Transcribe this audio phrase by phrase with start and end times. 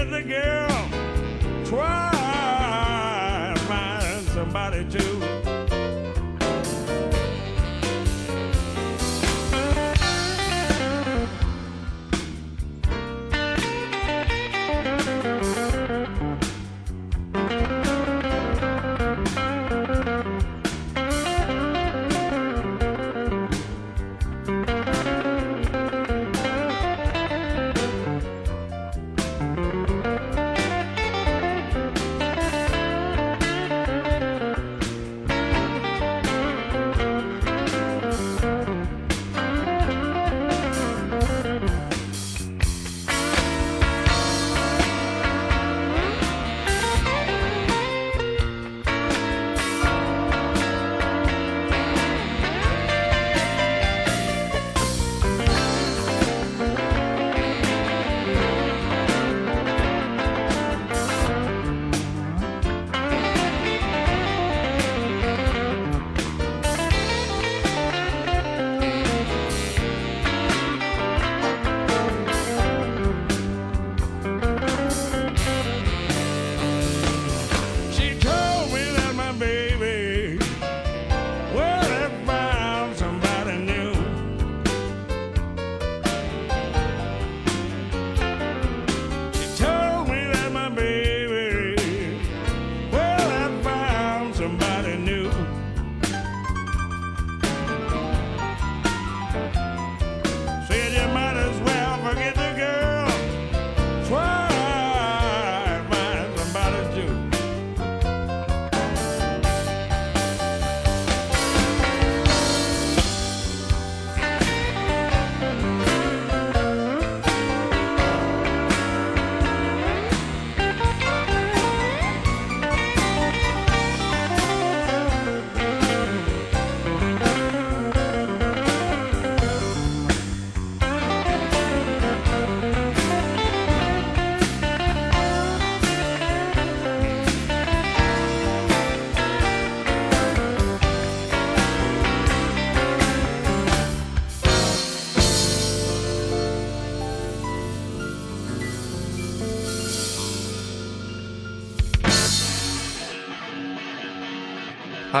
[0.00, 0.88] Girl,
[1.66, 5.19] try find somebody to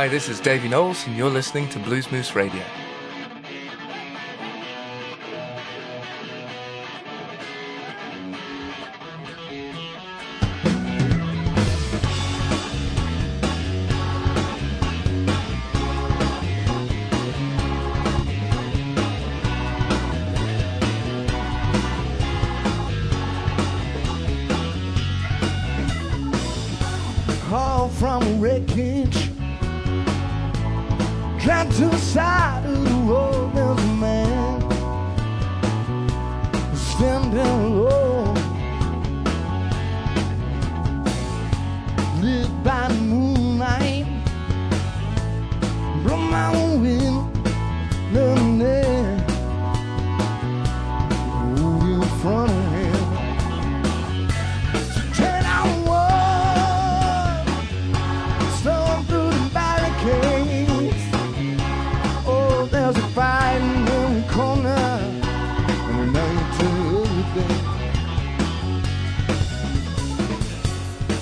[0.00, 2.64] Hi, this is Davey Knowles, and you're listening to Blues Moose Radio.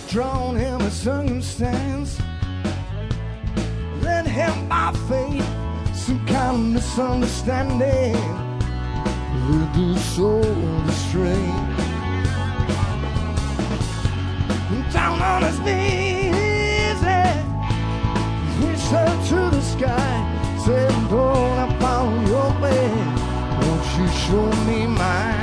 [0.09, 2.19] drawn him a circumstance.
[4.01, 5.47] Led him by faith,
[5.95, 8.15] some kind of misunderstanding.
[9.51, 10.43] Led his soul
[10.89, 11.53] astray.
[14.93, 17.01] Down on his knees,
[18.57, 20.57] he reached up to the sky.
[20.65, 22.89] Said, Lord, I follow your way.
[23.61, 25.38] Won't you show me mine?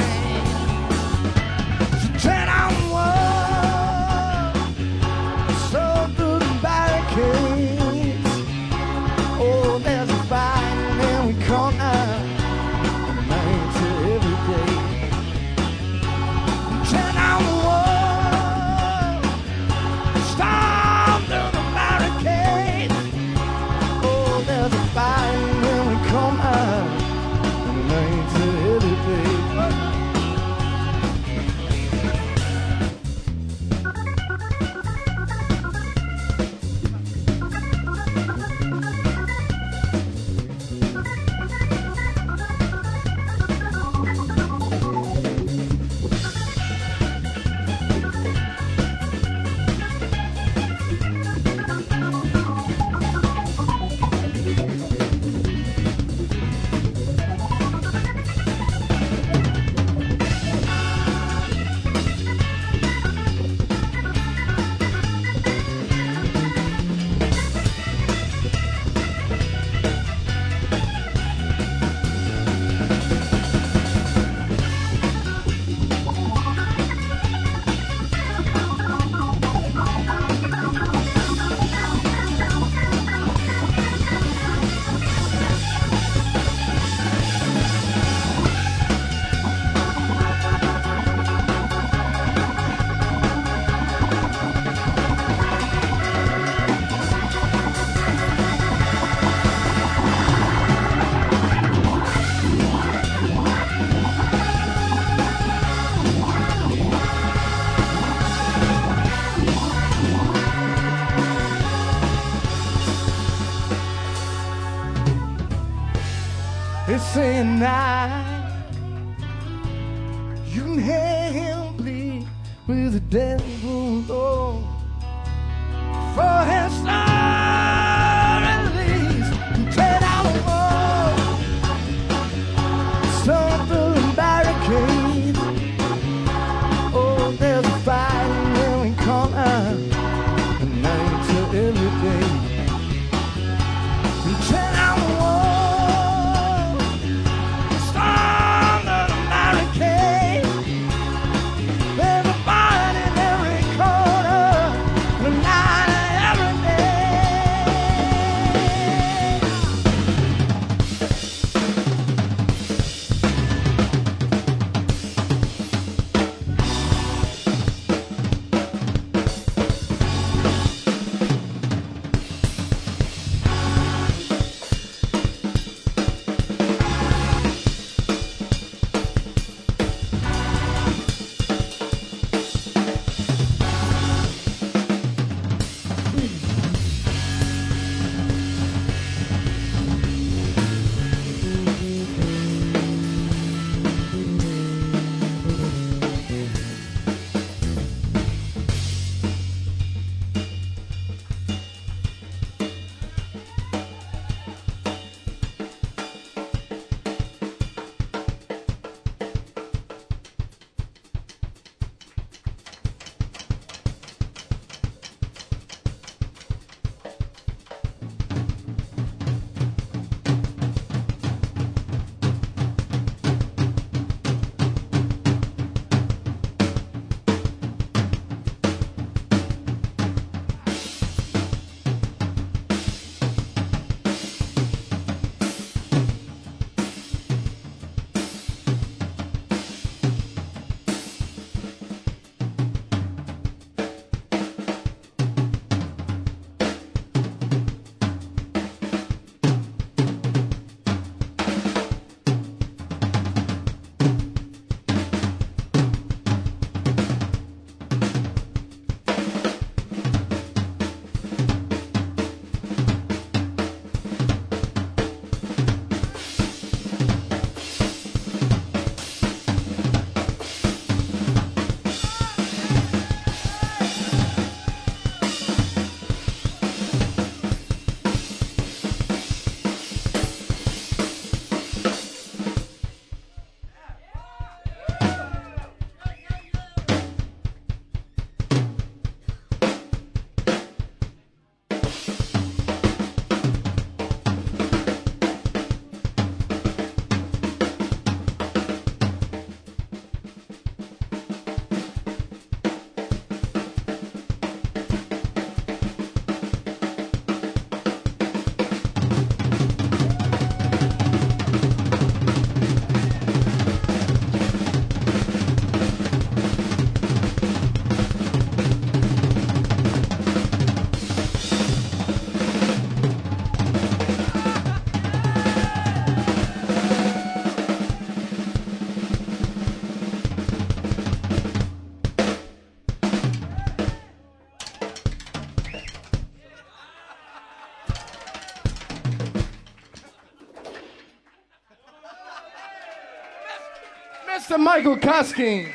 [344.55, 344.63] Mr.
[344.63, 345.74] Michael Koskin.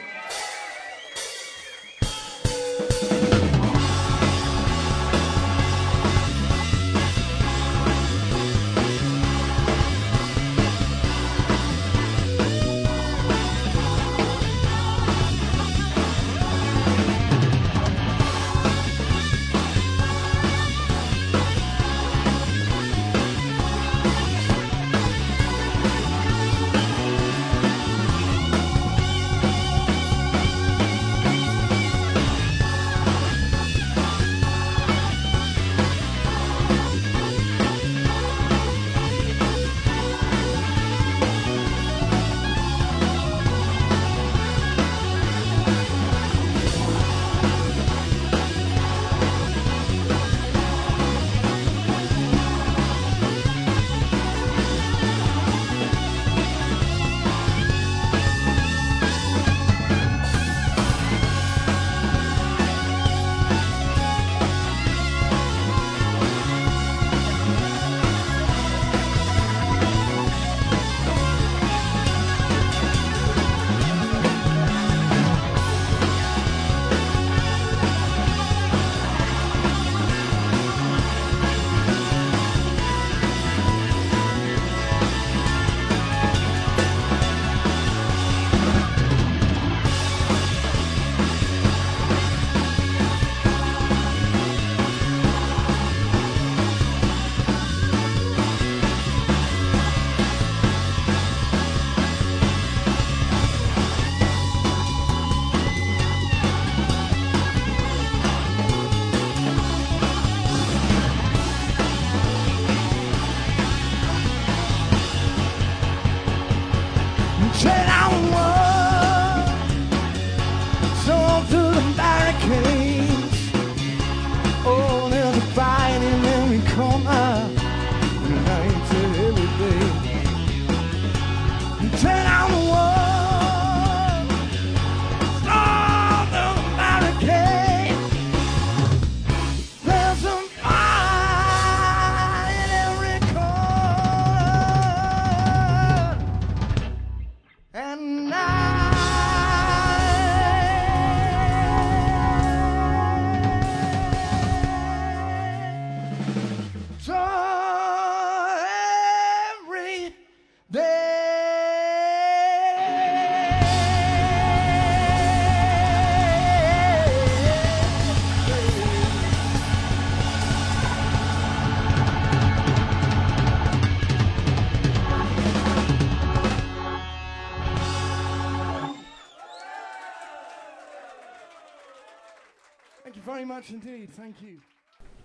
[184.17, 184.61] Thank you.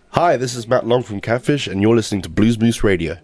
[0.10, 3.18] Hi, this is Matt Long from Catfish, and you're listening to Blues Moose Radio.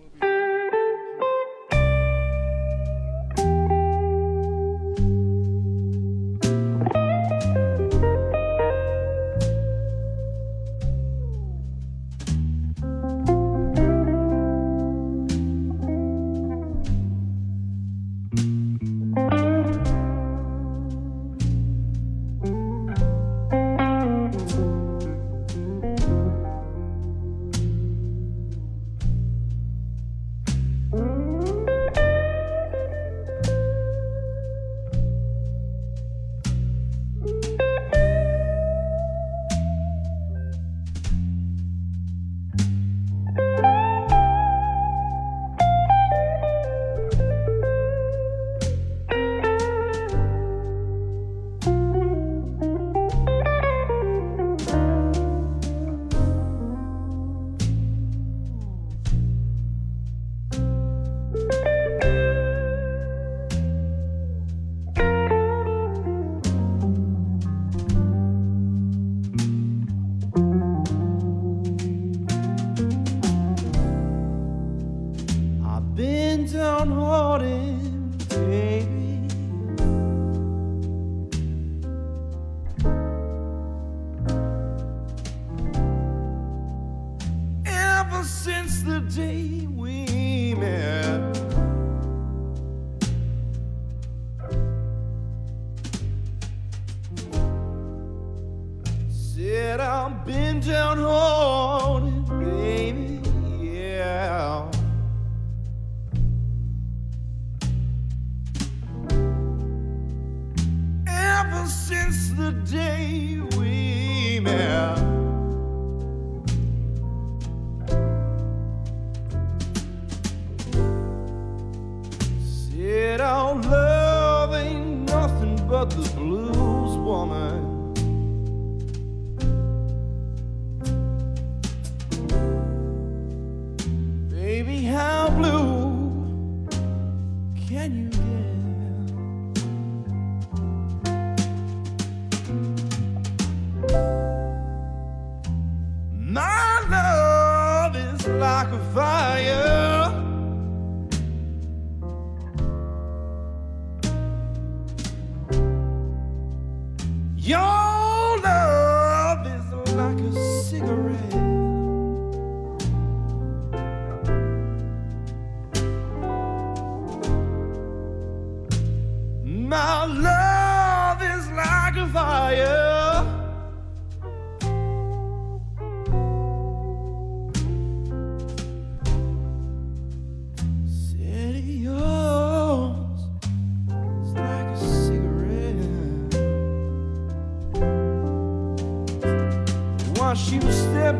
[76.47, 79.00] don't hold him, baby.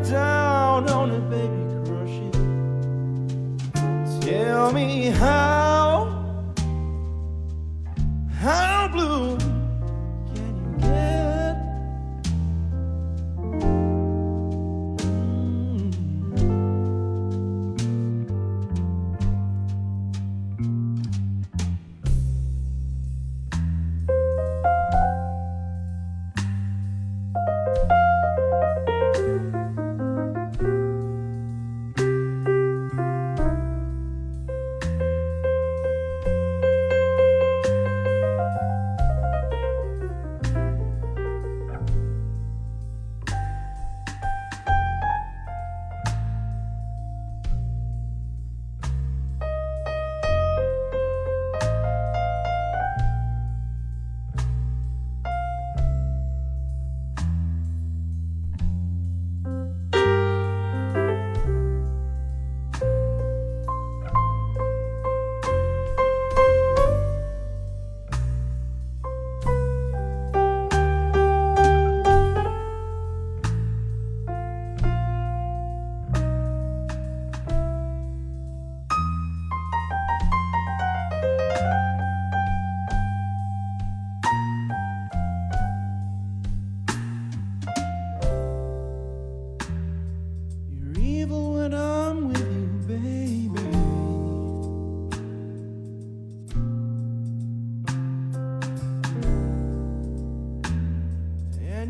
[0.02, 0.41] Down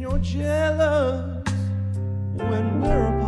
[0.03, 1.45] you're jealous
[2.35, 3.22] when we're apart.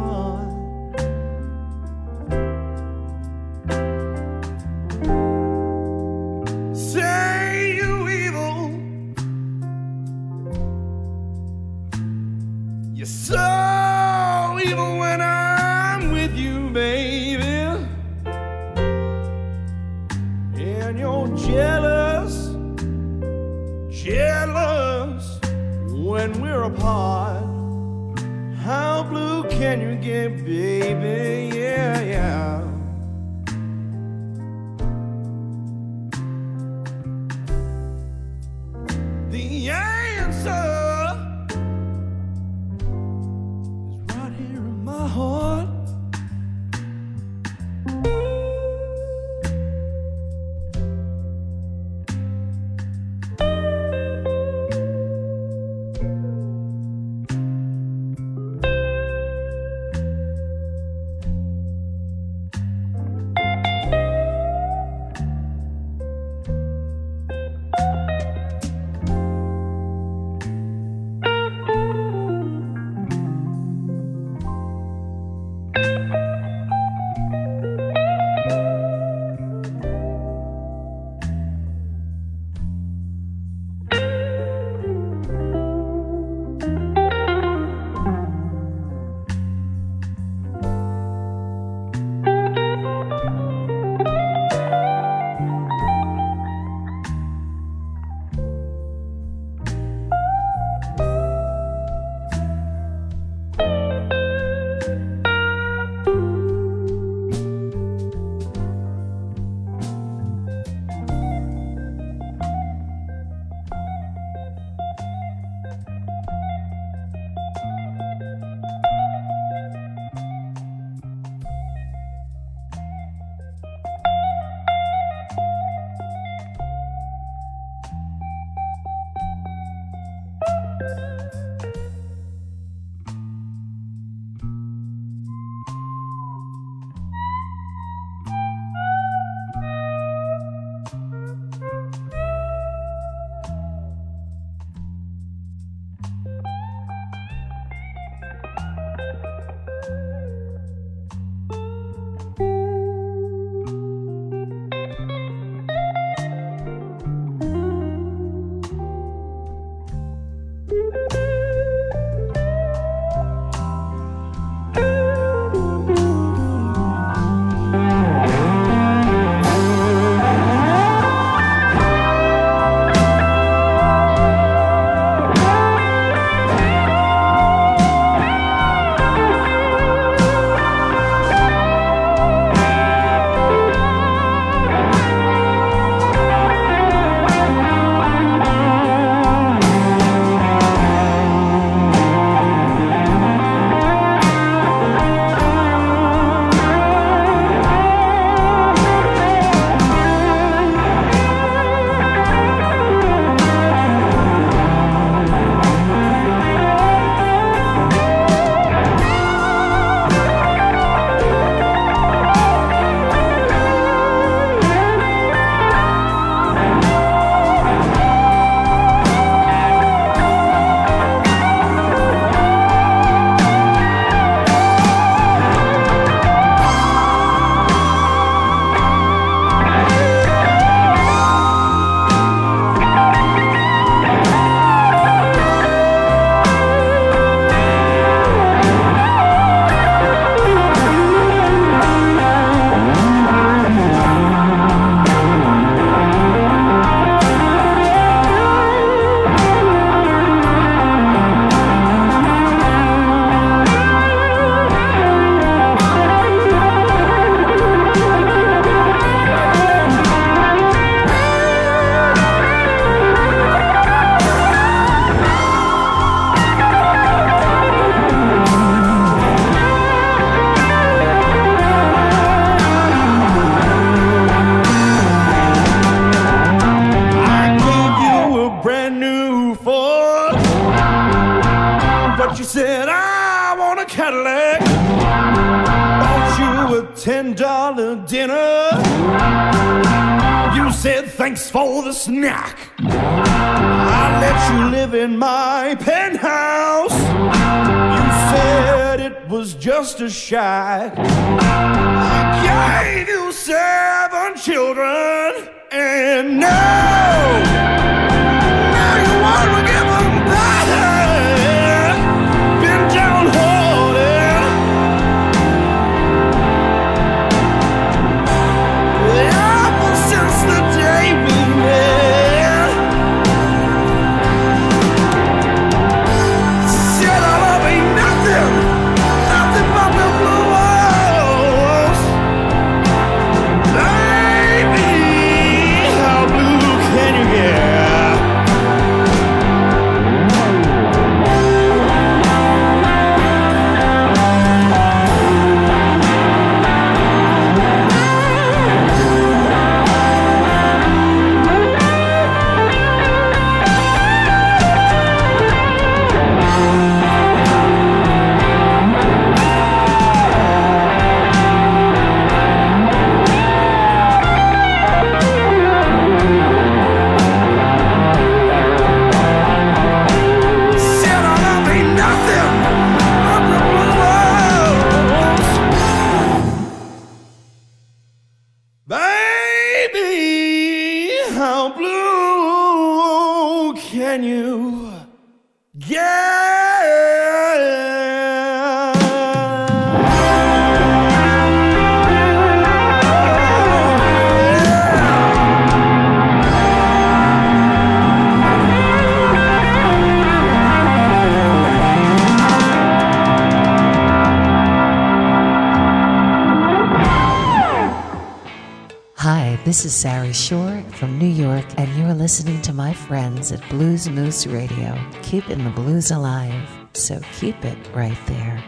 [409.85, 414.09] This is Sari Schorr from New York, and you're listening to my friends at Blues
[414.09, 416.67] Moose Radio, keeping the blues alive.
[416.95, 418.65] So keep it right there.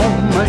[0.00, 0.48] on me.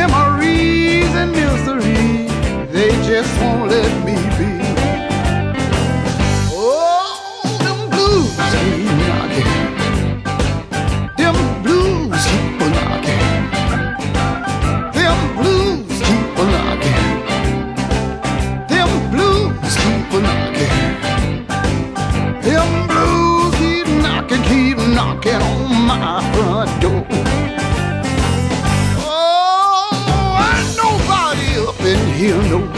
[0.00, 2.28] Memories and misery,
[2.72, 4.27] they just won't let me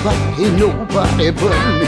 [0.05, 1.87] nobody, nobody but me.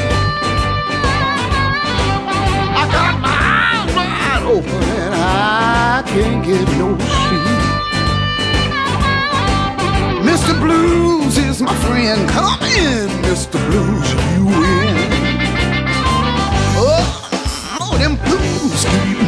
[2.74, 7.62] I got my eyes wide open and I can't get no sleep.
[10.28, 10.58] Mr.
[10.60, 12.28] Blues is my friend.
[12.28, 13.58] Come in, Mr.
[13.70, 15.12] Blues, you in?
[16.76, 19.21] Oh, oh them blues keep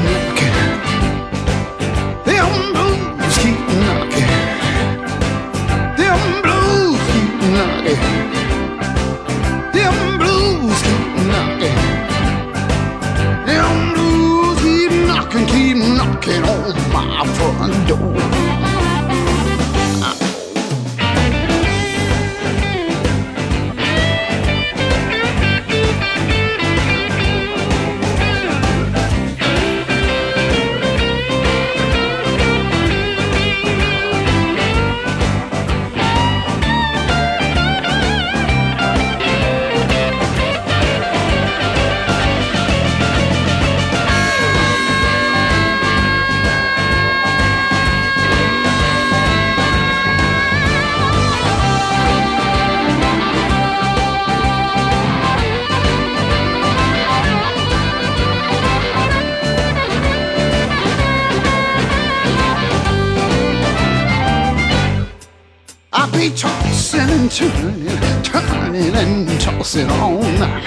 [68.77, 70.65] and toss it all night.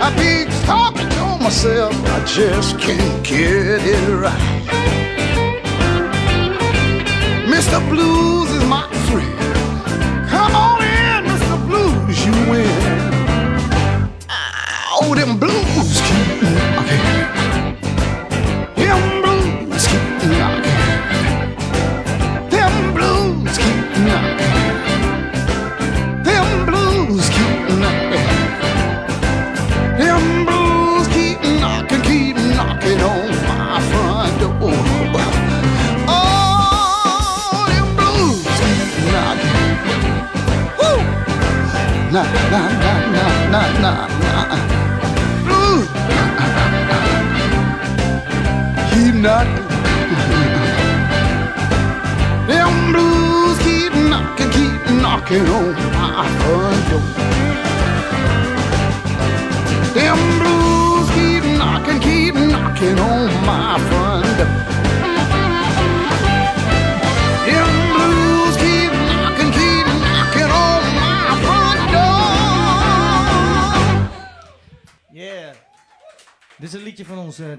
[0.00, 4.62] I be talking to myself, I just can't get it right.
[7.48, 7.80] Mr.
[7.90, 8.95] Blues is my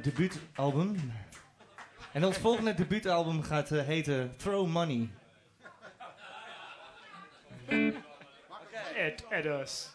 [0.07, 1.11] debuutalbum.
[2.11, 5.09] En ons volgende debuutalbum gaat eh, heten Throw Money.
[9.05, 9.89] At, at us.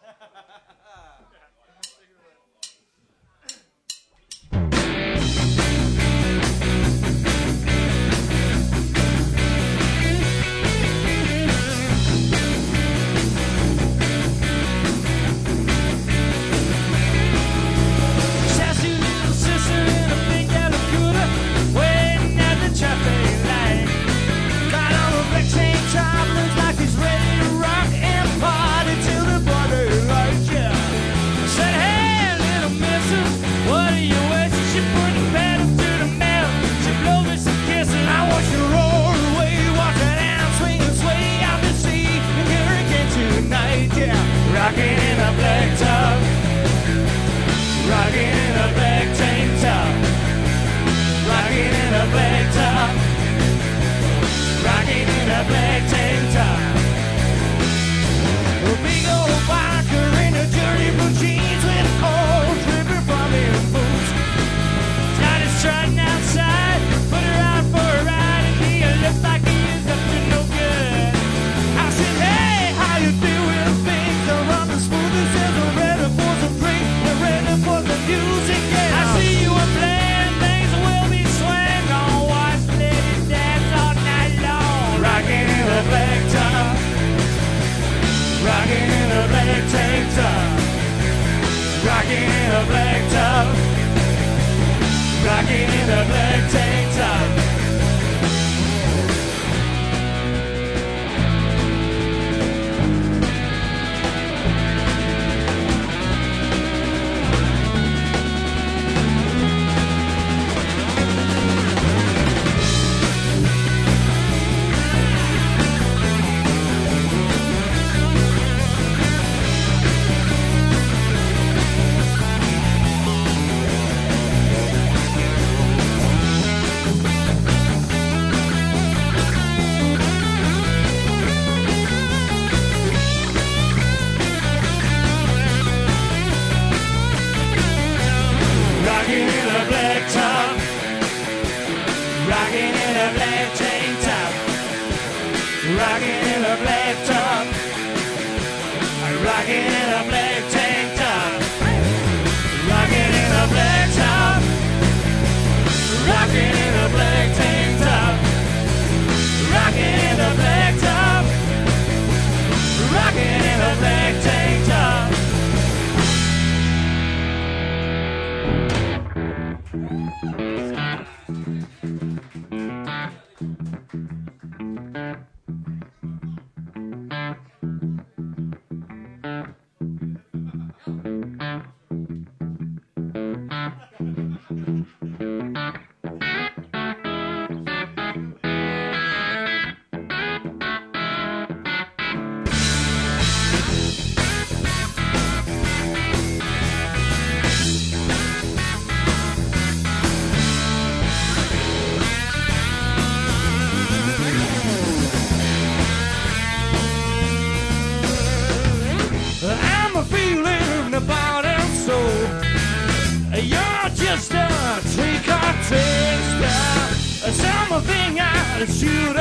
[218.62, 219.11] It's you.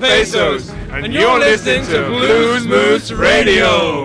[0.00, 4.03] pesos, and you're listening to Blues Moose Radio.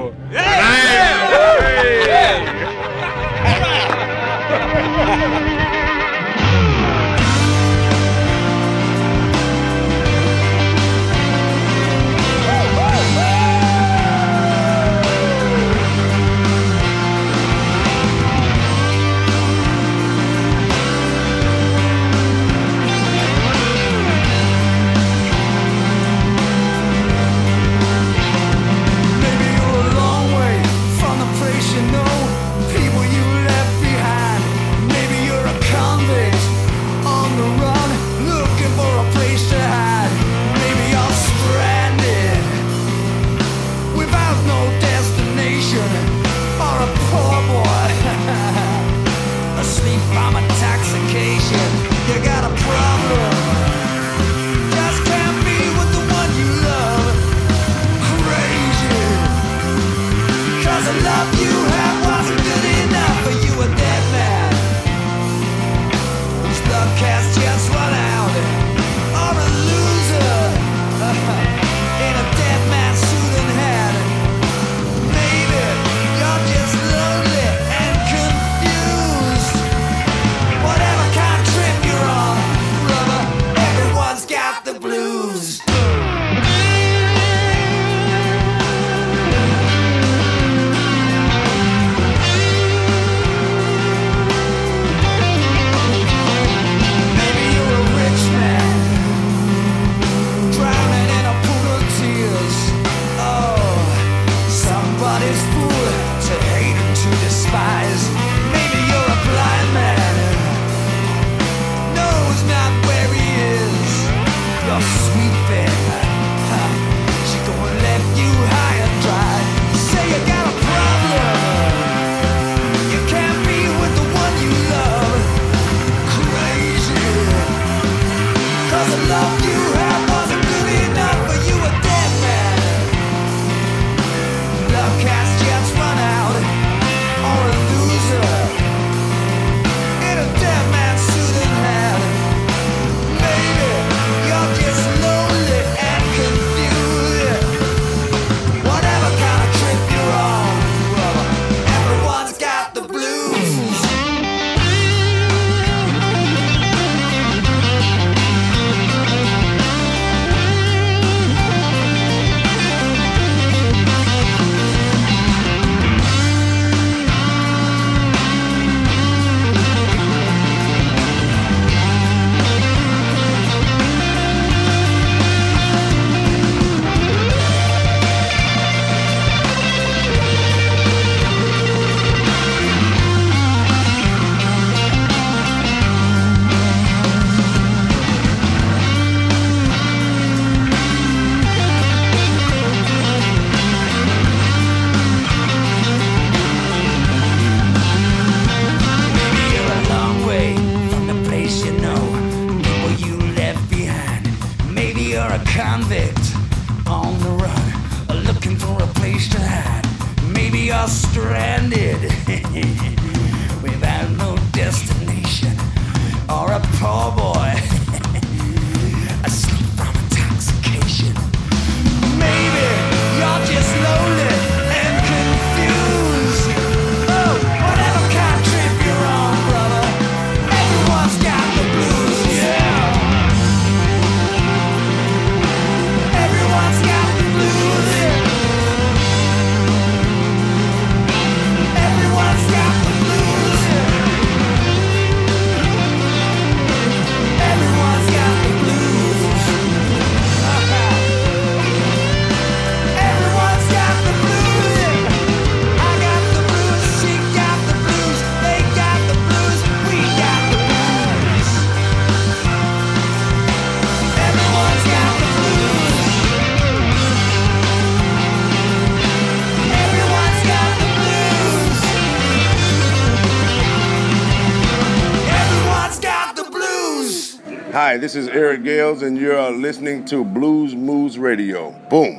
[277.90, 281.72] Hi, this is Eric Gales, and you're listening to Blues Moose Radio.
[281.90, 282.18] Boom.